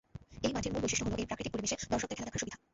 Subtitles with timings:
[0.45, 2.57] এই মাঠের মূল বৈশিষ্ট্য হল এর প্রাকৃতিক পরিবেশে দর্শকদের খেলা দেখার সুবিধা।